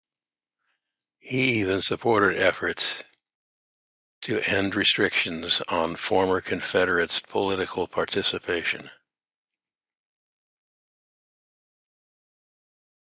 He 1.19 1.59
even 1.59 1.79
supported 1.81 2.35
efforts 2.39 3.03
to 4.21 4.39
end 4.41 4.73
restrictions 4.73 5.61
on 5.67 5.95
former 5.95 6.41
Confederates' 6.41 7.19
political 7.19 7.85
participation. 7.85 8.89